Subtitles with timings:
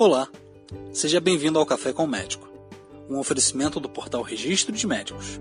[0.00, 0.30] Olá,
[0.94, 2.48] seja bem-vindo ao Café com o Médico,
[3.06, 5.38] um oferecimento do portal Registro de Médicos.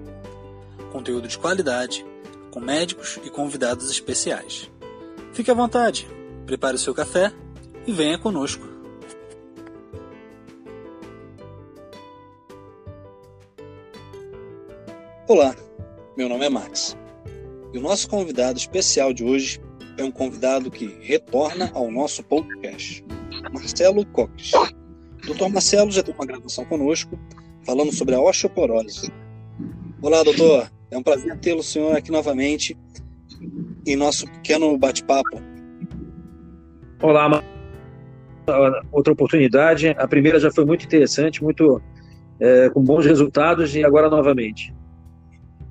[0.92, 2.06] Conteúdo de qualidade,
[2.52, 4.70] com médicos e convidados especiais.
[5.32, 6.10] Fique à vontade,
[6.46, 7.32] prepare o seu café
[7.88, 8.68] e venha conosco.
[15.26, 15.56] Olá,
[16.18, 16.98] meu nome é Max
[17.74, 19.62] e o nosso convidado especial de hoje
[19.98, 23.06] é um convidado que retorna ao nosso podcast.
[23.60, 24.02] Marcelo.
[24.02, 27.20] O doutor Marcelo já tem uma gravação conosco
[27.66, 29.12] falando sobre a osteoporose.
[30.02, 30.72] Olá, doutor.
[30.92, 32.76] É um prazer tê-lo, senhor, aqui novamente
[33.86, 35.42] em nosso pequeno bate-papo.
[37.02, 37.44] Olá,
[38.92, 39.90] outra oportunidade.
[39.90, 41.82] A primeira já foi muito interessante, muito
[42.40, 44.74] é, com bons resultados e agora novamente.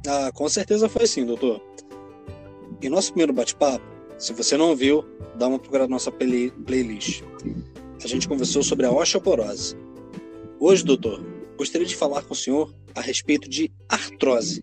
[0.06, 1.60] Ah, com certeza foi sim, doutor.
[2.80, 3.84] Em nosso primeiro bate-papo,
[4.18, 5.04] se você não viu,
[5.36, 7.22] dá uma procurada na nossa play playlist.
[8.02, 9.76] A gente conversou sobre a osteoporose.
[10.60, 11.20] Hoje, doutor,
[11.56, 14.62] gostaria de falar com o senhor a respeito de artrose.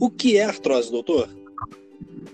[0.00, 1.28] O que é artrose, doutor?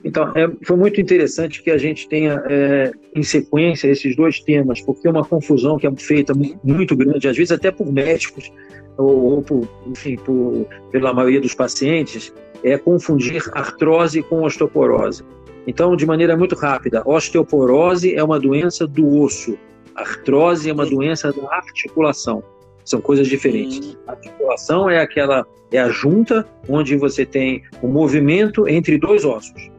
[0.04, 4.80] Então, é, foi muito interessante que a gente tenha é, em sequência esses dois temas,
[4.80, 6.32] porque é uma confusão que é feita
[6.64, 8.50] muito grande, às vezes até por médicos,
[8.96, 12.32] ou, ou por, enfim, por, pela maioria dos pacientes,
[12.62, 15.22] é confundir artrose com osteoporose.
[15.66, 19.58] Então, de maneira muito rápida, osteoporose é uma doença do osso,
[19.94, 22.42] artrose é uma doença da articulação.
[22.84, 23.96] São coisas diferentes.
[24.06, 29.24] A articulação é aquela é a junta onde você tem o um movimento entre dois
[29.24, 29.70] ossos.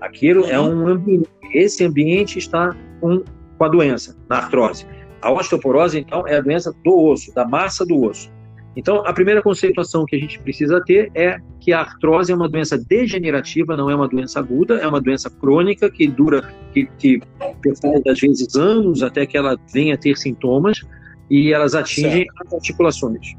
[0.00, 1.28] Aquilo é um ambiente.
[1.52, 3.22] Esse ambiente está com,
[3.56, 4.86] com a doença, na artrose.
[5.22, 8.30] A osteoporose, então, é a doença do osso, da massa do osso.
[8.76, 12.48] Então, a primeira conceituação que a gente precisa ter é que a artrose é uma
[12.48, 17.20] doença degenerativa, não é uma doença aguda, é uma doença crônica que dura, que, que
[18.06, 20.80] às vezes anos até que ela venha a ter sintomas
[21.30, 22.46] e elas atingem certo.
[22.46, 23.34] as articulações.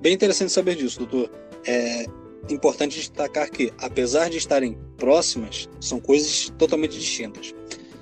[0.00, 1.30] Bem interessante saber disso, doutor.
[1.66, 2.04] É
[2.50, 7.54] importante destacar que, apesar de estarem próximas, são coisas totalmente distintas.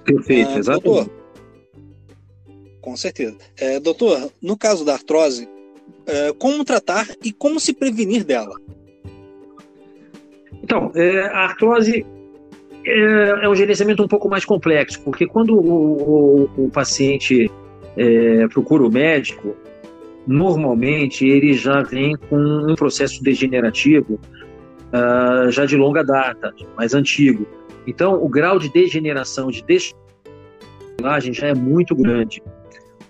[0.04, 0.84] Perfeito, ah, exatamente.
[0.84, 1.22] Doutor,
[2.80, 3.36] com certeza.
[3.56, 5.48] É, doutor, no caso da artrose,
[6.04, 8.60] é, como tratar e como se prevenir dela?
[10.62, 12.04] Então, é, a artrose
[12.84, 17.50] é, é, um gerenciamento um pouco mais complexo, porque quando o, o, o paciente
[17.96, 19.54] é, procura o médico,
[20.26, 24.20] normalmente ele já vem com um processo degenerativo
[24.92, 27.46] uh, já de longa data, mais antigo.
[27.86, 32.40] Então, o grau de degeneração, de descartilagem já é muito grande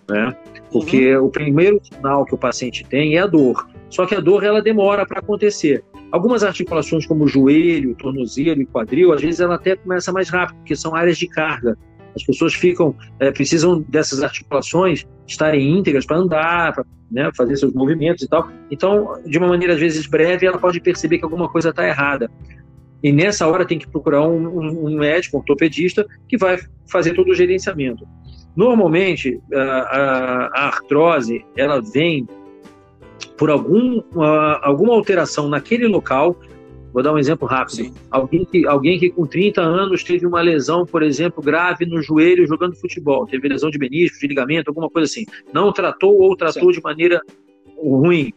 [0.08, 0.34] né?
[0.70, 1.26] Porque uhum.
[1.26, 3.68] o primeiro sinal que o paciente tem é a dor.
[3.90, 5.84] Só que a dor ela demora para acontecer.
[6.12, 10.76] Algumas articulações, como joelho, tornozelo e quadril, às vezes ela até começa mais rápido, porque
[10.76, 11.76] são áreas de carga.
[12.14, 17.72] As pessoas ficam, é, precisam dessas articulações estarem íntegras para andar, para né, fazer seus
[17.72, 18.46] movimentos e tal.
[18.70, 22.30] Então, de uma maneira às vezes breve, ela pode perceber que alguma coisa está errada.
[23.02, 26.58] E nessa hora tem que procurar um, um, um médico, um ortopedista, que vai
[26.90, 28.06] fazer todo o gerenciamento.
[28.54, 32.28] Normalmente, a, a, a artrose ela vem
[33.42, 34.00] por algum,
[34.62, 36.38] alguma alteração naquele local.
[36.92, 37.92] Vou dar um exemplo rápido.
[38.08, 42.46] Alguém que, alguém que com 30 anos teve uma lesão, por exemplo, grave no joelho
[42.46, 45.24] jogando futebol, teve lesão de menisco, de ligamento, alguma coisa assim.
[45.52, 46.76] Não tratou ou tratou certo.
[46.76, 47.20] de maneira
[47.76, 48.32] ruim.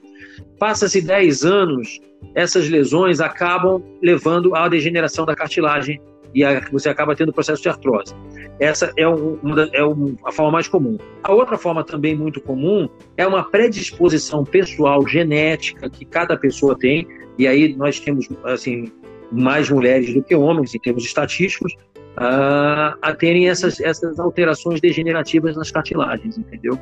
[0.58, 2.00] Passa-se 10 anos,
[2.34, 6.02] essas lesões acabam levando à degeneração da cartilagem
[6.34, 8.16] e a, você acaba tendo processo de artrose.
[8.60, 9.38] Essa é, um,
[9.74, 10.98] é um, a forma mais comum.
[11.24, 17.08] A outra forma também muito comum é uma predisposição pessoal genética que cada pessoa tem,
[17.38, 18.92] e aí nós temos assim
[19.32, 21.74] mais mulheres do que homens em termos estatísticos,
[22.18, 26.80] uh, a terem essas, essas alterações degenerativas nas cartilagens, entendeu?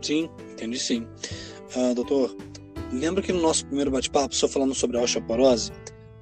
[0.00, 1.06] Sim, entendi sim.
[1.76, 2.36] Uh, doutor,
[2.92, 5.72] lembra que no nosso primeiro bate-papo, só falando sobre a osteoporose,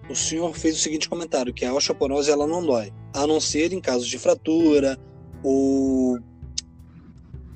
[0.09, 3.73] o senhor fez o seguinte comentário, que a osteoporose ela não dói, a não ser
[3.73, 4.99] em casos de fratura
[5.43, 6.19] ou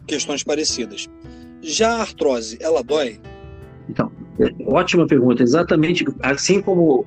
[0.06, 1.08] questões parecidas.
[1.62, 3.20] Já a artrose, ela dói?
[3.88, 4.10] Então,
[4.66, 5.42] ótima pergunta.
[5.42, 7.06] Exatamente assim como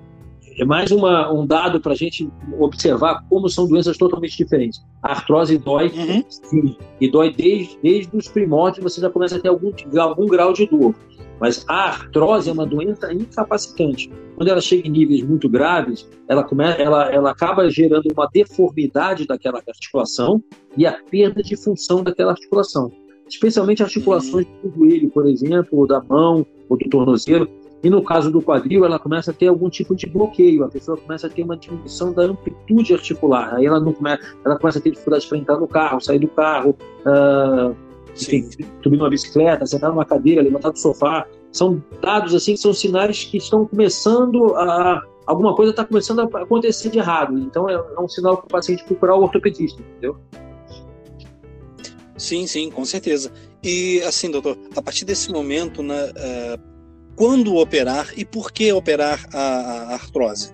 [0.58, 2.30] é mais uma, um dado para a gente
[2.60, 4.84] observar como são doenças totalmente diferentes.
[5.02, 6.24] A artrose dói, uhum.
[6.30, 10.54] sim, e dói desde, desde os primórdios, você já começa a ter algum, algum grau
[10.54, 10.96] de dor.
[11.40, 14.12] Mas a artrose é uma doença incapacitante.
[14.36, 19.26] Quando ela chega em níveis muito graves, ela, come, ela, ela acaba gerando uma deformidade
[19.26, 20.44] daquela articulação
[20.78, 22.92] e a perda de função daquela articulação.
[23.28, 27.48] Especialmente articulações do joelho, por exemplo, ou da mão, ou do tornozelo.
[27.82, 30.98] E no caso do quadril, ela começa a ter algum tipo de bloqueio, a pessoa
[30.98, 33.56] começa a ter uma diminuição da amplitude articular.
[33.56, 36.28] Aí ela, não começa, ela começa a ter dificuldade para entrar no carro, sair do
[36.28, 37.76] carro, uh,
[38.12, 38.50] enfim,
[38.84, 41.26] subir numa bicicleta, sentar numa cadeira, levantar do sofá.
[41.52, 45.02] São dados assim que são sinais que estão começando a.
[45.26, 47.38] Alguma coisa está começando a acontecer de errado.
[47.38, 50.18] Então é, é um sinal para o paciente procurar o ortopedista, entendeu?
[52.18, 53.32] Sim, sim, com certeza.
[53.64, 56.69] E assim, doutor, a partir desse momento, né, uh,
[57.20, 60.54] quando operar e por que operar a, a artrose?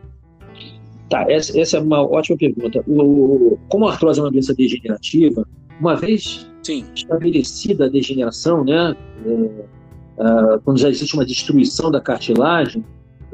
[1.11, 2.83] Tá, essa, essa, é uma ótima pergunta.
[2.87, 5.47] O, como a artrose é uma doença degenerativa,
[5.79, 6.83] uma vez Sim.
[6.95, 8.95] estabelecida a degeneração, né,
[9.27, 12.83] é, é, quando já existe uma destruição da cartilagem,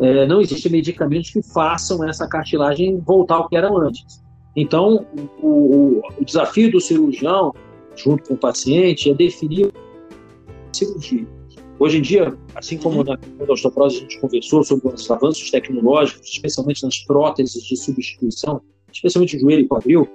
[0.01, 4.21] é, não existem medicamentos que façam essa cartilagem voltar ao que era antes.
[4.57, 5.05] Então,
[5.41, 7.53] o, o, o desafio do cirurgião,
[7.95, 11.40] junto com o paciente, é definir a cirurgia.
[11.81, 13.03] Hoje em dia, assim como uhum.
[13.05, 18.61] na osteoporose a gente conversou sobre os avanços tecnológicos, especialmente nas próteses de substituição,
[18.93, 20.07] especialmente joelho e quadril,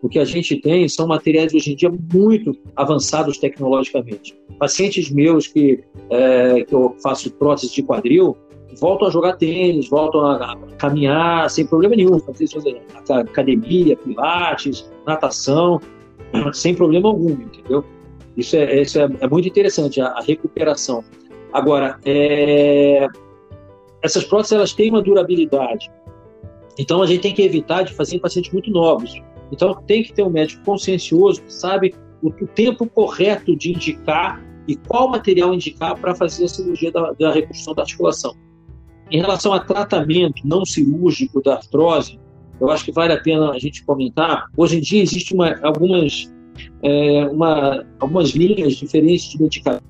[0.00, 4.38] o que a gente tem são materiais hoje em dia muito avançados tecnologicamente.
[4.60, 8.36] Pacientes meus que, é, que eu faço prótese de quadril
[8.80, 12.46] voltam a jogar tênis, voltam a, caminhar sem problema nenhum, fazer
[13.10, 15.80] academia, pilates, natação,
[16.54, 17.84] sem problema algum, entendeu?
[18.38, 21.04] Isso é, isso é, é muito interessante, a, a recuperação.
[21.52, 23.06] Agora, é,
[24.00, 25.90] essas próteses elas têm uma durabilidade.
[26.78, 29.20] Então a gente tem que evitar de fazer em pacientes muito novos.
[29.50, 31.92] Então tem que ter um médico consciencioso que sabe
[32.22, 37.12] o, o tempo correto de indicar e qual material indicar para fazer a cirurgia da,
[37.12, 38.36] da reconstrução da articulação.
[39.10, 42.20] Em relação a tratamento não cirúrgico da artrose,
[42.60, 44.46] eu acho que vale a pena a gente comentar.
[44.56, 46.30] Hoje em dia existem algumas,
[46.82, 49.88] é, uma, algumas linhas diferentes de medicamentos.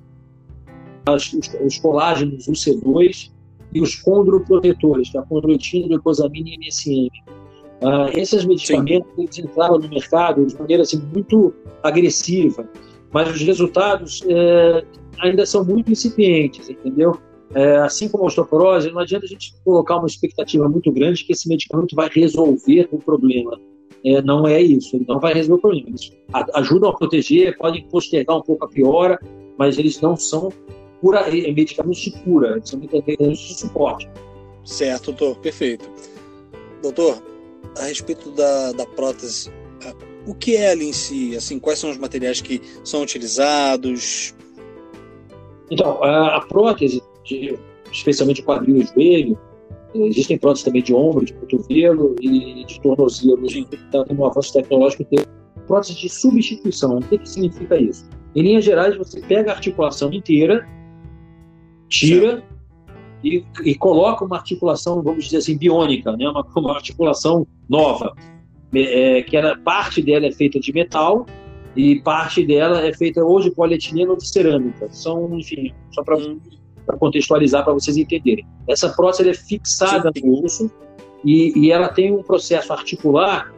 [1.08, 1.32] Os,
[1.64, 3.30] os colágenos UC2
[3.72, 7.10] e os condroprotetores, que é a condroitina, glucosamina e MSM.
[7.80, 12.68] Uh, esses medicamentos eles entraram no mercado de maneira assim, muito agressiva,
[13.12, 14.84] mas os resultados é,
[15.20, 17.16] ainda são muito incipientes, entendeu?
[17.54, 21.32] É, assim como a osteoporose, não adianta a gente colocar uma expectativa muito grande que
[21.32, 23.58] esse medicamento vai resolver o problema.
[24.04, 25.88] É, não é isso, ele não vai resolver o problema.
[25.88, 26.12] Eles
[26.54, 29.18] ajudam a proteger, podem postergar um pouco a piora,
[29.56, 30.52] mas eles não são
[31.00, 34.08] cura, é, medicamentos de cura, eles são medicamentos de suporte.
[34.64, 35.88] Certo, doutor, perfeito.
[36.82, 37.22] Doutor,
[37.76, 39.50] a respeito da, da prótese,
[40.26, 41.36] o que é ela em si?
[41.36, 44.34] Assim, quais são os materiais que são utilizados?
[45.70, 47.58] Então, a, a prótese, de,
[47.90, 49.38] especialmente quadril e joelho,
[49.94, 53.46] existem próteses também de ombro, de cotovelo e de tornozelo.
[53.46, 55.04] Então, tem um avanço tecnológico.
[55.04, 55.18] Tem
[55.66, 56.98] prótese de substituição.
[56.98, 58.08] O que, que significa isso?
[58.34, 60.66] Em linhas gerais, você pega a articulação inteira,
[61.88, 62.42] tira
[63.22, 66.28] e, e, coloca uma articulação, vamos dizer assim, biônica, né?
[66.28, 68.14] uma, uma articulação nova,
[68.74, 71.26] é, que era, parte dela é feita de metal
[71.74, 74.88] e parte dela é feita ou de polietileno ou de cerâmica.
[74.90, 76.16] São, enfim, só para
[76.96, 76.98] hum.
[76.98, 78.46] contextualizar para vocês entenderem.
[78.68, 80.26] Essa prótese é fixada Sim.
[80.26, 80.70] no osso
[81.24, 83.52] e, e ela tem um processo articular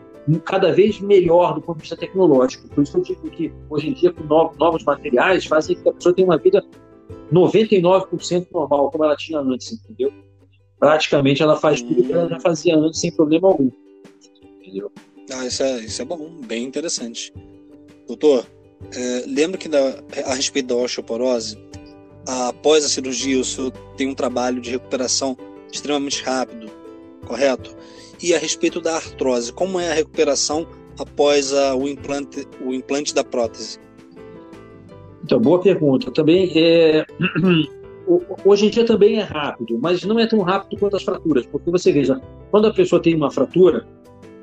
[0.44, 2.68] cada vez melhor do ponto de vista tecnológico.
[2.68, 6.14] Por isso eu digo que hoje em dia, com novos materiais, fazem que a pessoa
[6.14, 6.64] tenha uma vida
[7.32, 10.12] 99% normal, como ela tinha antes, entendeu?
[10.78, 13.70] Praticamente ela faz tudo que ela já fazia antes sem problema algum.
[14.60, 14.90] Entendeu?
[15.32, 17.32] Ah, isso é, isso é bom, bem interessante.
[18.06, 18.44] Doutor,
[18.94, 21.56] é, lembra que da, a respeito da osteoporose,
[22.26, 25.36] após a cirurgia o senhor tem um trabalho de recuperação
[25.72, 26.70] extremamente rápido,
[27.26, 27.74] correto?
[28.22, 30.66] E a respeito da artrose, como é a recuperação
[30.98, 33.78] após a, o, implante, o implante da prótese?
[35.24, 36.10] Então, boa pergunta.
[36.10, 37.06] Também é...
[38.44, 41.70] hoje em dia também é rápido, mas não é tão rápido quanto as fraturas, porque
[41.70, 43.86] você veja, quando a pessoa tem uma fratura,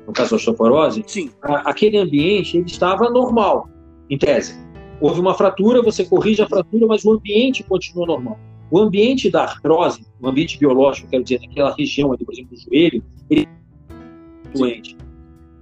[0.06, 1.30] no caso da osteoporose, Sim.
[1.42, 3.68] A, aquele ambiente ele estava normal,
[4.08, 4.58] em tese.
[5.00, 8.38] Houve uma fratura, você corrige a fratura, mas o ambiente continua normal.
[8.70, 12.60] O ambiente da artrose, o ambiente biológico, quero dizer, naquela região ali, por exemplo, do
[12.60, 13.48] joelho, ele
[13.88, 14.96] é doente.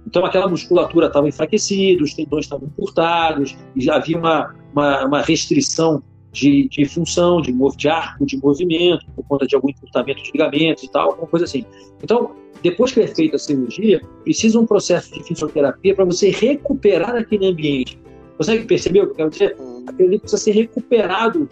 [0.05, 5.21] Então aquela musculatura estava enfraquecida, os tendões estavam encurtados, e já havia uma, uma, uma
[5.21, 6.01] restrição
[6.31, 10.83] de, de, função, de, de arco, de movimento, por conta de algum encurtamento de ligamentos
[10.83, 11.65] e tal, alguma coisa assim.
[12.03, 17.15] Então, depois que é feita a cirurgia, precisa um processo de fisioterapia para você recuperar
[17.15, 17.99] aquele ambiente.
[18.37, 19.57] Consegue perceber o que eu quero dizer?
[19.87, 21.47] Aquele precisa ser recuperado,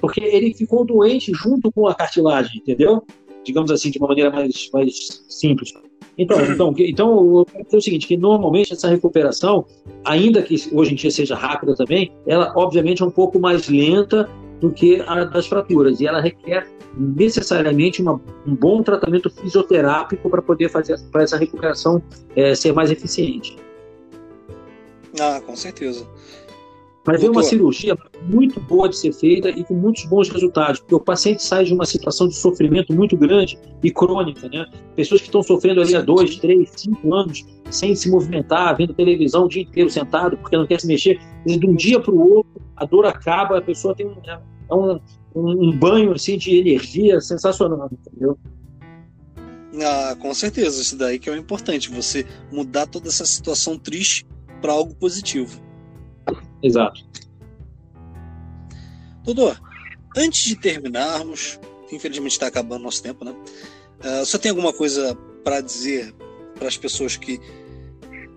[0.00, 3.02] porque ele ficou doente junto com a cartilagem, entendeu?
[3.44, 5.72] Digamos assim, de uma maneira mais, mais simples.
[6.18, 9.64] Então, então, então é o seguinte, que normalmente essa recuperação,
[10.04, 14.28] ainda que hoje em dia seja rápida também, ela obviamente é um pouco mais lenta
[14.60, 16.00] do que a das fraturas.
[16.00, 22.02] E ela requer necessariamente uma, um bom tratamento fisioterápico para poder fazer para essa recuperação
[22.34, 23.56] é, ser mais eficiente.
[25.20, 26.06] Ah, com certeza.
[27.08, 30.94] Mas é uma cirurgia muito boa de ser feita e com muitos bons resultados, porque
[30.94, 34.66] o paciente sai de uma situação de sofrimento muito grande e crônica, né?
[34.94, 39.46] Pessoas que estão sofrendo ali há dois, três, cinco anos sem se movimentar, vendo televisão
[39.46, 41.18] o dia inteiro sentado porque não quer se mexer.
[41.46, 45.00] de um dia para o outro, a dor acaba, a pessoa tem um, é um,
[45.34, 48.38] um, banho assim de energia sensacional, entendeu?
[49.82, 54.26] Ah, com certeza, isso daí que é o importante, você mudar toda essa situação triste
[54.60, 55.60] para algo positivo.
[56.62, 57.06] Exato.
[59.24, 59.60] Doutor,
[60.16, 61.60] antes de terminarmos,
[61.92, 63.32] infelizmente está acabando nosso tempo, né?
[64.00, 66.14] Uh, você tem alguma coisa para dizer
[66.54, 67.40] para as pessoas que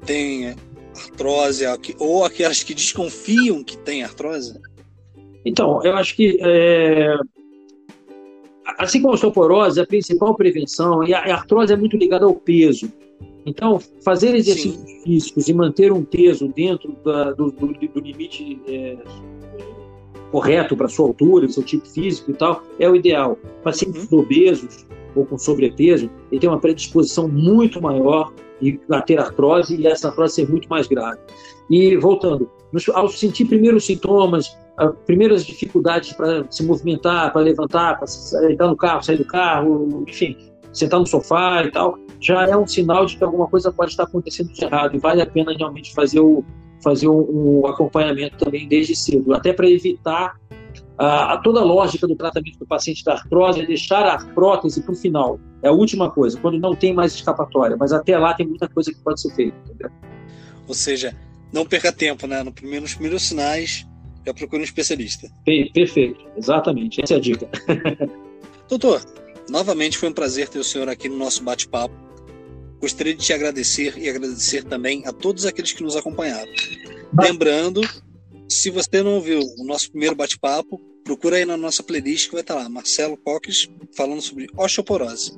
[0.06, 0.56] têm
[0.96, 1.64] artrose
[1.98, 4.60] ou aquelas que desconfiam que têm artrose?
[5.46, 7.16] Então, eu acho que é...
[8.78, 12.92] assim como a osteoporose, a principal prevenção e a artrose é muito ligada ao peso.
[13.46, 15.04] Então, fazer exercícios Sim.
[15.04, 18.98] físicos e manter um peso dentro da, do, do, do, limite é,
[20.32, 23.38] correto para sua altura, seu tipo físico e tal, é o ideal.
[23.64, 24.20] Pacientes uhum.
[24.20, 28.32] obesos ou com sobrepeso, ele tem uma predisposição muito maior
[28.92, 31.20] a ter artrose e essa artrose ser muito mais grave.
[31.70, 32.50] E voltando,
[32.94, 34.56] ao sentir primeiros sintomas,
[35.06, 40.38] primeiras dificuldades para se movimentar, para levantar, para entrar no carro, sair do carro, enfim,
[40.74, 44.04] sentar no sofá e tal, já é um sinal de que alguma coisa pode estar
[44.04, 46.44] acontecendo de errado e vale a pena realmente fazer o,
[46.84, 50.36] fazer um, um acompanhamento também desde cedo, até para evitar
[50.98, 54.82] a, a, toda a lógica do tratamento do paciente da artrose é deixar a prótese
[54.82, 55.40] para o final.
[55.64, 57.76] É a última coisa, quando não tem mais escapatória.
[57.76, 59.58] Mas até lá tem muita coisa que pode ser feita.
[59.66, 59.90] Entendeu?
[60.68, 61.16] Ou seja,
[61.52, 62.44] não perca tempo, né?
[62.44, 63.88] No primeiro, nos primeiros sinais,
[64.26, 65.28] já procure um especialista.
[65.74, 67.02] Perfeito, exatamente.
[67.02, 67.50] Essa é a dica.
[68.70, 69.02] Doutor,
[69.50, 71.94] novamente foi um prazer ter o senhor aqui no nosso bate-papo.
[72.80, 76.52] Gostaria de te agradecer e agradecer também a todos aqueles que nos acompanharam.
[77.20, 77.82] Lembrando,
[78.50, 82.42] se você não ouviu o nosso primeiro bate-papo, procura aí na nossa playlist que vai
[82.42, 85.34] estar lá, Marcelo Coques falando sobre osteoporose.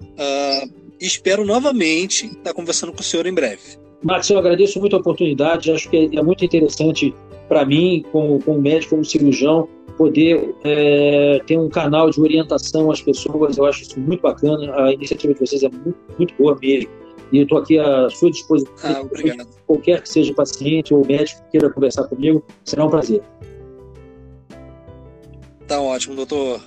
[0.00, 0.70] Uh,
[1.00, 3.62] espero novamente estar conversando com o senhor em breve.
[4.02, 7.14] Marcelo, agradeço muito a oportunidade, acho que é muito interessante
[7.48, 13.00] para mim, como, como médico, como cirurgião, poder é, ter um canal de orientação às
[13.00, 16.90] pessoas, eu acho isso muito bacana, a iniciativa de vocês é muito, muito boa mesmo.
[17.32, 18.72] E eu estou aqui à sua disposição.
[18.82, 19.48] Ah, obrigado.
[19.66, 23.22] Qualquer que seja paciente ou médico que queira conversar comigo, será um prazer.
[25.66, 26.60] Tá ótimo, doutor.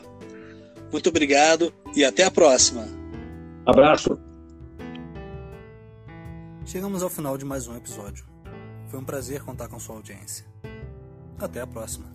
[0.92, 2.86] Muito obrigado e até a próxima.
[3.66, 4.18] Abraço.
[6.66, 8.26] Chegamos ao final de mais um episódio.
[8.88, 10.46] Foi um prazer contar com sua audiência.
[11.40, 12.06] Até a próxima!